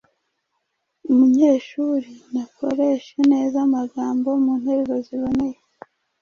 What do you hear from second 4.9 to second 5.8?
ziboneye